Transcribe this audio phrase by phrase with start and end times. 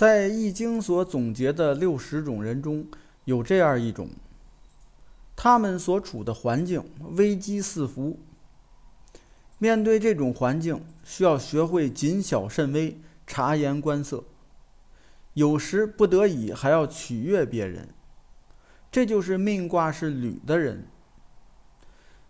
[0.00, 2.86] 在《易经》所总结的六十种人中，
[3.26, 4.08] 有这样一种，
[5.36, 6.82] 他们所处的环境
[7.18, 8.18] 危机四伏。
[9.58, 14.24] 面对这种环境，需要学会谨小慎微、察言观色，
[15.34, 17.86] 有时不得已还要取悦别人。
[18.90, 20.86] 这就是命卦是履的人。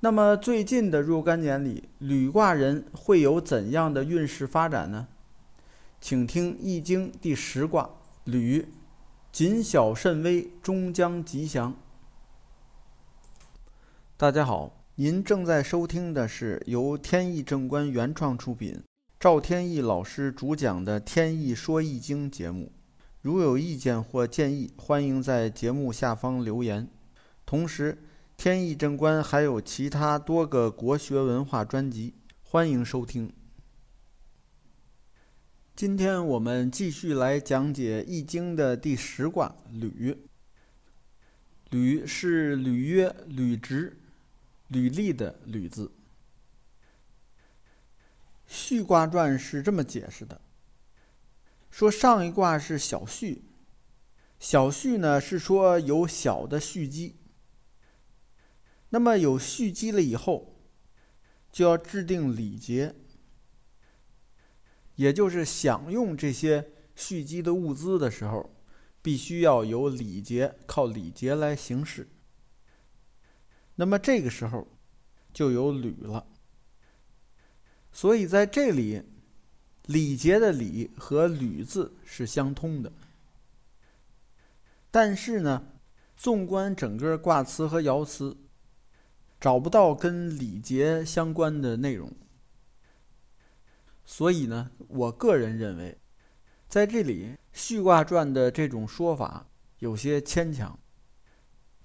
[0.00, 5.06] 那么最近的若干年里，履卦人会有怎样的运势发展呢？
[6.02, 7.88] 请听《易经》第十卦
[8.24, 8.66] 履，
[9.30, 11.76] 谨小慎微，终将吉祥。
[14.16, 18.82] 大家好，您正在收听的是由天意正观原创出品，
[19.20, 22.72] 赵天意老师主讲的《天意说易经》节目。
[23.20, 26.88] 如有意见或建议，欢迎在节目下方留言。
[27.46, 28.02] 同时，
[28.36, 33.32] 天意正观还有其他多个国学文化专辑，欢迎收听。
[35.74, 40.28] 今天我们继续来讲解《易经》的第十卦履。
[41.70, 43.98] 履是履约、履职、
[44.68, 45.90] 履历的履字。
[48.46, 50.42] 序卦传是这么解释的：
[51.70, 53.42] 说上一卦是小序，
[54.38, 57.16] 小序呢是说有小的蓄积。
[58.90, 60.54] 那么有蓄积了以后，
[61.50, 62.94] 就要制定礼节。
[64.96, 68.54] 也就是享用这些蓄积的物资的时候，
[69.00, 72.08] 必须要有礼节，靠礼节来行事。
[73.74, 74.68] 那么这个时候
[75.32, 76.26] 就有履了。
[77.90, 79.02] 所以在这里，
[79.86, 82.92] 礼节的礼和履字是相通的。
[84.90, 85.72] 但是呢，
[86.16, 88.36] 纵观整个卦辞和爻辞，
[89.40, 92.12] 找不到跟礼节相关的内容。
[94.04, 95.96] 所以呢，我个人认为，
[96.68, 99.46] 在这里《续卦传》的这种说法
[99.78, 100.78] 有些牵强。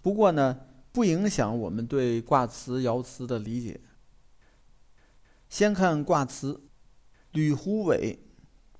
[0.01, 0.59] 不过呢，
[0.91, 3.79] 不影响我们对卦辞、爻辞的理解。
[5.47, 6.61] 先看卦辞
[7.31, 8.19] ：“履虎尾，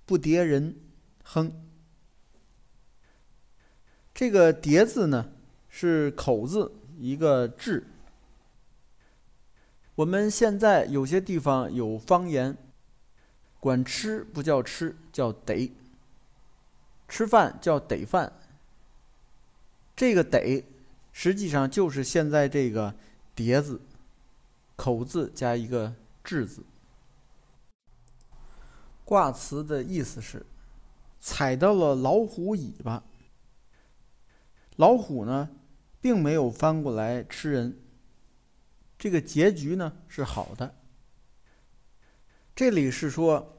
[0.05, 0.75] 不迭人，
[1.23, 1.51] 亨。”
[4.13, 5.31] 这个“迭”字呢，
[5.69, 7.85] 是口字一个“至”。
[9.95, 12.57] 我们现在有些地方有方言。
[13.67, 15.69] 管吃不叫吃，叫得。
[17.09, 18.31] 吃饭叫得饭。
[19.93, 20.63] 这个得，
[21.11, 22.95] 实际上就是现在这个
[23.35, 23.81] 叠字，
[24.77, 26.63] 口字加一个至字。
[29.03, 30.45] 卦辞的意思是，
[31.19, 33.03] 踩到了老虎尾巴。
[34.77, 35.49] 老虎呢，
[35.99, 37.77] 并没有翻过来吃人。
[38.97, 40.73] 这个结局呢是好的。
[42.55, 43.56] 这里是说，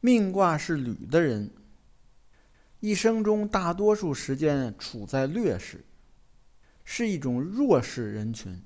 [0.00, 1.50] 命卦是履的人，
[2.80, 5.84] 一生中大多数时间处在劣势，
[6.84, 8.62] 是一种弱势人群。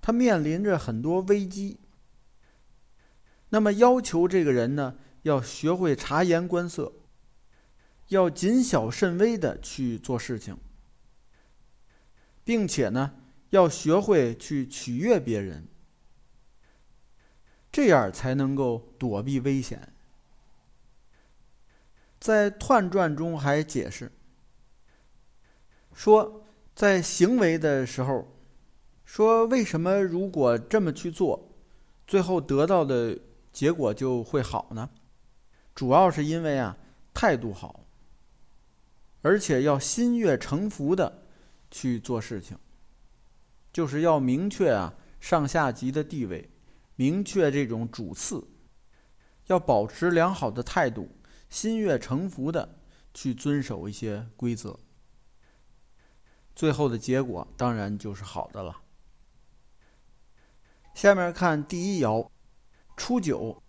[0.00, 1.80] 他面临着很多危机。
[3.48, 6.92] 那么要求这个人呢，要学会察言观色，
[8.08, 10.56] 要谨小慎微的去做事情，
[12.44, 13.14] 并且呢，
[13.50, 15.66] 要学会去取悦别人。
[17.72, 19.92] 这样才能够躲避危险。
[22.18, 24.10] 在《彖传》中还解释
[25.92, 26.44] 说，
[26.74, 28.26] 在行为的时候，
[29.04, 31.50] 说为什么如果这么去做，
[32.06, 33.18] 最后得到的
[33.52, 34.90] 结果就会好呢？
[35.74, 36.76] 主要是因为啊，
[37.14, 37.84] 态度好，
[39.22, 41.26] 而且要心悦诚服的
[41.70, 42.58] 去做事情，
[43.72, 46.50] 就是要明确啊上下级的地位。
[46.96, 48.42] 明确这种主次，
[49.46, 51.08] 要保持良好的态度，
[51.48, 52.78] 心悦诚服的
[53.14, 54.78] 去遵守一些规则，
[56.54, 58.82] 最后的结果当然就是好的了。
[60.94, 62.28] 下面看第一爻，
[62.96, 63.62] 初九，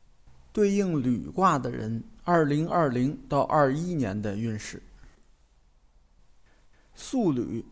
[0.54, 4.82] 对应履卦的人，二零二零到二一年的运势。
[6.96, 7.66] 素履，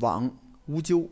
[0.00, 0.36] 往
[0.66, 1.08] 无咎。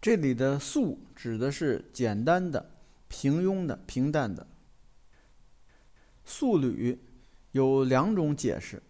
[0.00, 2.70] 这里的“素”指的是简单的、
[3.06, 4.46] 平庸的、平淡的。
[6.30, 6.96] 素履
[7.50, 8.80] 有两种解释，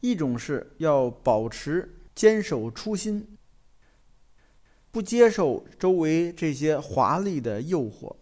[0.00, 3.36] 一种是要保持坚守初心，
[4.90, 8.16] 不接受周围这些华丽的诱惑；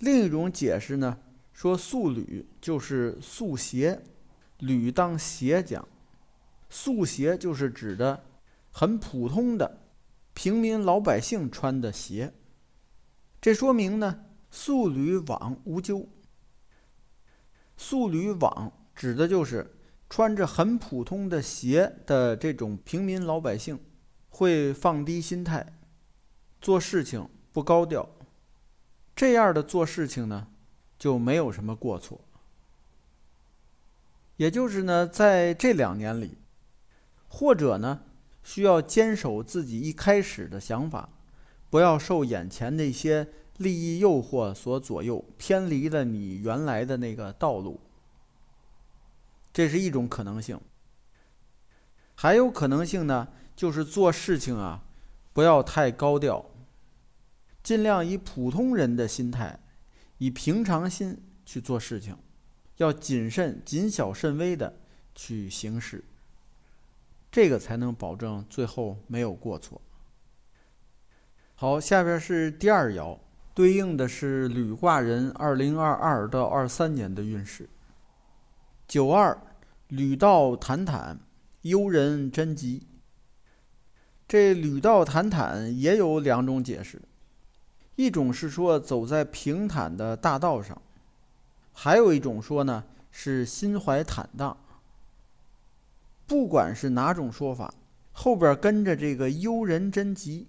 [0.00, 1.16] 另一种解释呢，
[1.52, 4.02] 说素履就是素鞋，
[4.58, 5.86] 履当鞋讲，
[6.68, 8.24] 素鞋就是指的
[8.72, 9.82] 很普通的。
[10.34, 12.34] 平民老百姓穿的鞋，
[13.40, 16.08] 这说明呢，素履往无咎。
[17.76, 19.74] 素履网指的就是
[20.08, 23.78] 穿着很普通的鞋的这种平民老百姓，
[24.28, 25.78] 会放低心态，
[26.60, 28.08] 做事情不高调。
[29.14, 30.48] 这样的做事情呢，
[30.98, 32.20] 就没有什么过错。
[34.36, 36.36] 也就是呢，在这两年里，
[37.26, 38.02] 或者呢，
[38.42, 41.08] 需要坚守自己一开始的想法，
[41.70, 43.28] 不要受眼前那些
[43.58, 47.80] 利益诱惑所左右，偏离了你原来的那个道路。
[49.52, 50.60] 这是一种可能性。
[52.14, 54.84] 还有可能性呢，就是做事情啊，
[55.32, 56.44] 不要太高调，
[57.62, 59.58] 尽量以普通人的心态，
[60.18, 62.16] 以平常心去做事情。
[62.76, 64.78] 要谨慎、谨小慎微的
[65.14, 66.04] 去行事，
[67.32, 69.80] 这个才能保证最后没有过错。
[71.54, 73.18] 好，下边是第二爻，
[73.56, 77.66] 对应的是履卦人二零二二到二三年的运势。
[78.86, 79.34] 九二，
[79.88, 81.18] 履道坦坦，
[81.62, 82.86] 幽人贞吉。
[84.28, 87.00] 这履道坦坦也有两种解释，
[87.94, 90.78] 一种是说走在平坦的大道上。
[91.72, 94.54] 还有一种说呢，是心怀坦荡。
[96.26, 97.72] 不管是哪种说法，
[98.12, 100.46] 后边跟着这个幽人贞吉，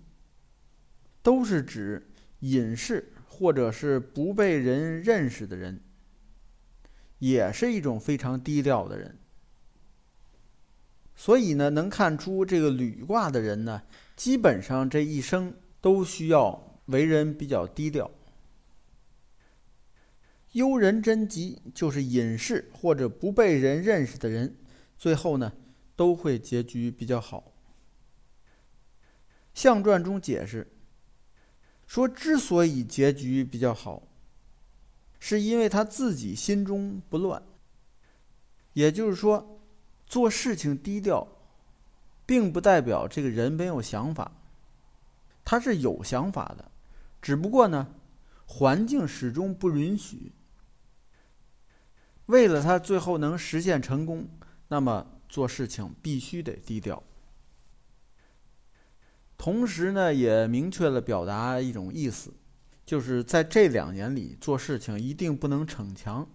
[1.24, 2.06] 都是指
[2.40, 5.82] 隐士或者是不被人认识的人，
[7.20, 9.18] 也是一种非常低调的人。
[11.16, 13.82] 所以呢，能看出这个履卦的人呢，
[14.16, 18.12] 基本上这一生都需要为人比较低调。
[20.52, 24.58] 幽人贞吉就是隐士或者不被人认识的人，
[24.96, 25.54] 最后呢
[25.96, 27.52] 都会结局比较好。
[29.54, 30.72] 象传中解释
[31.88, 34.04] 说，之所以结局比较好，
[35.20, 37.42] 是因为他自己心中不乱。
[38.74, 39.60] 也就是说，
[40.06, 41.28] 做事情低调，
[42.26, 44.34] 并不代表这个人没有想法，
[45.44, 46.70] 他是有想法的，
[47.22, 47.96] 只不过呢，
[48.46, 50.34] 环境始终不允许。
[52.28, 54.28] 为了他最后能实现成功，
[54.68, 57.02] 那么做事情必须得低调。
[59.38, 62.34] 同时呢，也明确了表达一种意思，
[62.86, 66.28] 就是在这两年里做事情一定不能逞强。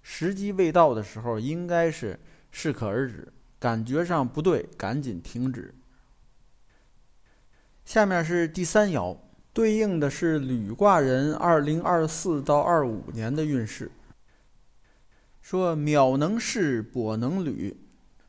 [0.00, 2.18] 时机未到的时候，应该是
[2.50, 5.74] 适可而止，感觉上不对，赶紧停止。
[7.84, 9.16] 下面是第三爻。
[9.54, 13.92] 对应的是履卦人二零二四到二五年的运势。
[15.42, 17.76] 说秒能弑，跛能履，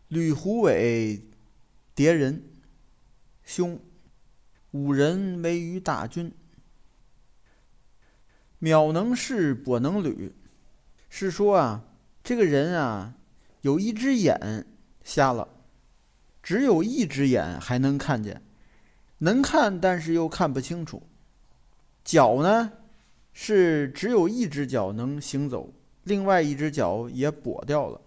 [0.10, 1.24] 履虎尾，
[1.96, 2.44] 叠人，
[3.44, 3.80] 兄，
[4.72, 6.32] 五人为于大军。
[8.60, 10.34] 卯能视，跛能履，
[11.10, 11.84] 是说啊，
[12.24, 13.16] 这个人啊，
[13.62, 14.66] 有一只眼
[15.04, 15.48] 瞎了，
[16.42, 18.42] 只有一只眼还能看见，
[19.18, 21.04] 能看，但是又看不清楚。
[22.06, 22.72] 脚呢，
[23.34, 25.74] 是只有一只脚能行走，
[26.04, 28.00] 另外一只脚也跛掉了。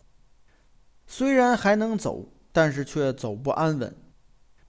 [1.07, 3.95] 虽然还能走，但是却走不安稳。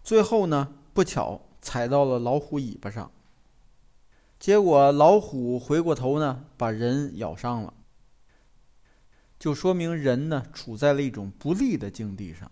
[0.08, 3.12] 最后呢，不巧踩到了老虎尾巴上，
[4.40, 7.74] 结果老虎回过头呢，把人咬伤了。
[9.38, 12.50] 就说明人呢，处在了一种不利的境地上，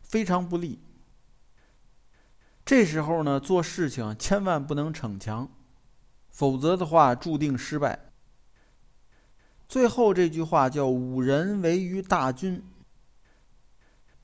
[0.00, 0.80] 非常不利。
[2.64, 5.48] 这时候呢，做事情千万不能逞强。
[6.30, 8.10] 否则的话，注定失败。
[9.68, 12.60] 最后这句话叫“五人为于大军”，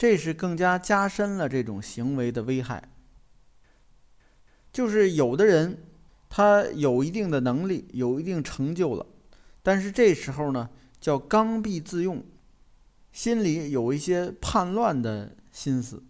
[0.03, 2.89] 这是更加加深了这种行为的危害。
[4.73, 5.79] 就是有的人，
[6.29, 9.07] 他有一定的能力，有一定成就了，
[9.63, 12.21] 但是这时候呢，叫刚愎自用，
[13.13, 16.03] 心里有一些叛乱的心思，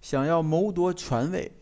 [0.00, 1.52] 想要谋夺权位，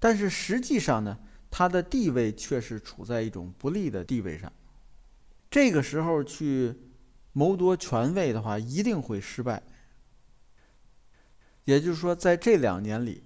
[0.00, 1.20] 但是实际上呢？
[1.52, 4.52] 他的地位却是处在一种不利的地位上，
[5.48, 6.74] 这个时候去
[7.32, 9.62] 谋夺权位的话，一定会失败。
[11.64, 13.22] 也就是说，在这两年里，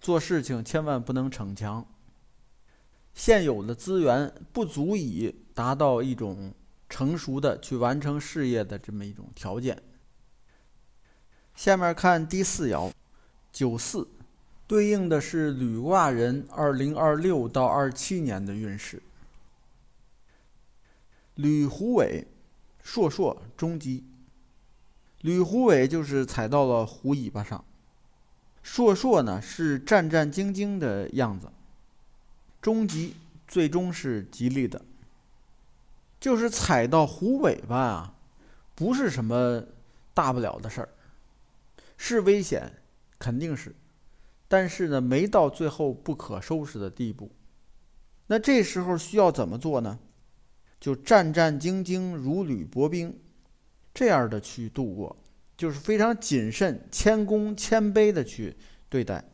[0.00, 1.84] 做事情千万不能逞强。
[3.14, 6.52] 现有的资源不足以达到一种
[6.88, 9.82] 成熟的去完成事业的这么一种条件。
[11.54, 12.92] 下面看第四爻，
[13.52, 14.06] 九四。
[14.68, 19.00] 对应的是履卦人二零二六到二七年的运势。
[21.36, 22.26] 履虎尾，
[22.82, 24.04] 硕硕中吉。
[25.26, 27.64] 吕虎尾就是踩到了虎尾巴上，
[28.62, 31.50] 硕硕呢是战战兢兢的样子，
[32.62, 33.16] 终极
[33.48, 34.80] 最终是吉利的。
[36.20, 38.14] 就是踩到虎尾巴啊，
[38.76, 39.64] 不是什么
[40.14, 40.88] 大不了的事儿，
[41.96, 42.74] 是危险，
[43.18, 43.74] 肯定是，
[44.46, 47.32] 但是呢，没到最后不可收拾的地步。
[48.28, 49.98] 那这时候需要怎么做呢？
[50.78, 53.18] 就战战兢兢，如履薄冰，
[53.96, 55.16] 这样的去度过，
[55.56, 58.54] 就是非常谨慎、谦恭、谦卑的去
[58.90, 59.24] 对待。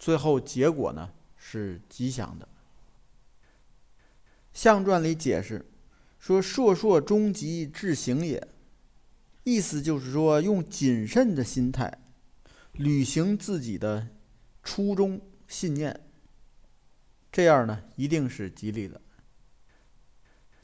[0.00, 2.48] 最后结果呢是吉祥的。
[4.52, 5.64] 象传里解释
[6.18, 8.48] 说：“硕硕终极至行也。”
[9.44, 12.00] 意思就是说，用谨慎的心态
[12.72, 14.08] 履行自己的
[14.64, 16.00] 初衷信念，
[17.30, 19.00] 这样呢一定是吉利的。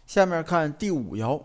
[0.05, 1.41] 下面看第五爻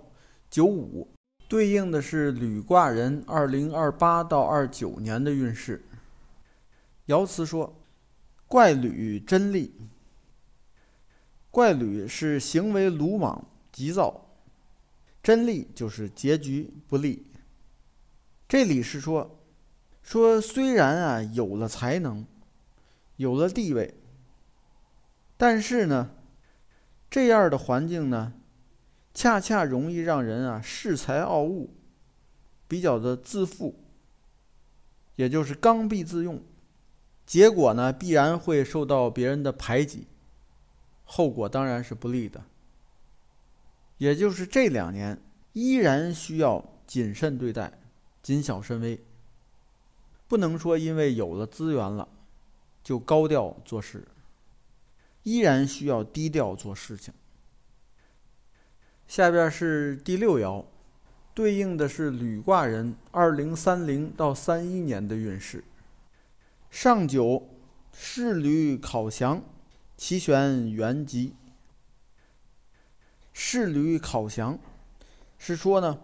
[0.49, 1.13] 九五，
[1.47, 5.83] 对应的是吕卦人二零二八到二九年的运势。
[7.07, 7.75] 爻辞说
[8.47, 9.75] ：“怪吕真利。”
[11.51, 14.25] 怪吕是行为鲁莽急躁，
[15.21, 17.27] 真利就是结局不利。
[18.47, 19.39] 这里是说，
[20.01, 22.25] 说虽然啊有了才能，
[23.17, 23.93] 有了地位，
[25.37, 26.09] 但是呢，
[27.11, 28.33] 这样的环境呢。
[29.13, 31.75] 恰恰容易让人啊恃才傲物，
[32.67, 33.79] 比较的自负，
[35.15, 36.41] 也就是刚愎自用，
[37.25, 40.07] 结果呢必然会受到别人的排挤，
[41.03, 42.43] 后果当然是不利的。
[43.99, 45.21] 也就是这两年
[45.53, 47.71] 依然需要谨慎对待，
[48.21, 48.99] 谨小慎微，
[50.27, 52.09] 不能说因为有了资源了
[52.83, 54.05] 就高调做事，
[55.21, 57.13] 依然需要低调做事情。
[59.07, 60.65] 下边是第六爻，
[61.33, 65.63] 对应的是履卦人二零三零到三一年的运势。
[66.71, 67.47] 上九，
[67.91, 69.43] 仕履考祥，
[69.95, 71.35] 其旋元吉。
[73.31, 74.57] 仕履考祥，
[75.37, 75.99] 是说呢，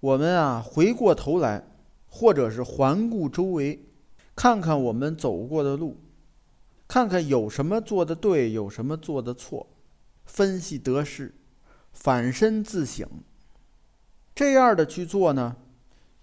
[0.00, 1.64] 我们啊回过头来，
[2.08, 3.84] 或者是环顾周围，
[4.34, 5.96] 看看我们走过的路，
[6.88, 9.68] 看看有什么做的对，有什么做的错，
[10.24, 11.34] 分析得失。
[11.92, 13.06] 反身自省，
[14.34, 15.56] 这样的去做呢，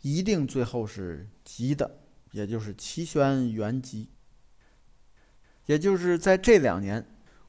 [0.02, 2.00] 一定最后是吉的，
[2.32, 4.10] 也就是齐宣元吉。
[5.66, 7.06] 也就是在这两年，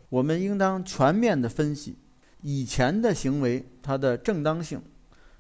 [0.09, 1.97] 我们应当全面的分析
[2.43, 4.83] 以前的行为它的正当性，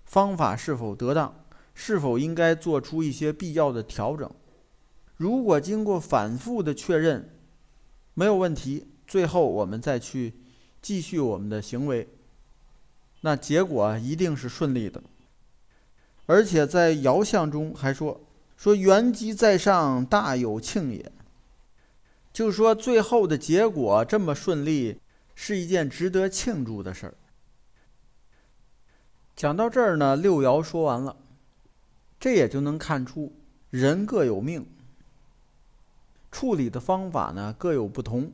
[0.04, 1.44] 方法是否得当，
[1.74, 4.30] 是否应该做出一些必要的调整。
[5.16, 7.36] 如果经过反复的确认
[8.14, 10.34] 没有问题，最后我们再去
[10.80, 12.08] 继续我们的行为。
[13.20, 15.02] 那结果一定是顺利的，
[16.26, 18.20] 而且在爻象中还说
[18.56, 21.12] 说元吉在上，大有庆也。
[22.32, 25.00] 就是说最后的结果这么顺利，
[25.34, 27.14] 是一件值得庆祝的事儿。
[29.34, 31.16] 讲到这儿呢，六爻说完了，
[32.20, 33.32] 这也就能看出
[33.70, 34.66] 人各有命，
[36.30, 38.30] 处理的方法呢各有不同。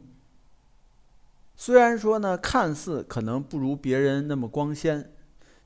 [1.57, 5.13] 虽然说呢，看似可能不如别人那么光鲜，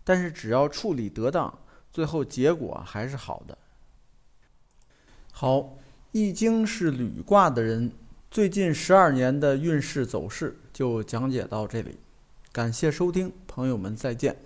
[0.05, 1.59] 但是只要处理得当，
[1.91, 3.57] 最后结果还是好的。
[5.33, 5.59] 好，
[6.13, 7.93] 《易经》是履卦的人
[8.31, 11.99] 最近十二年的运势走势就讲解到这里，
[12.53, 14.37] 感谢收听，朋友们再见。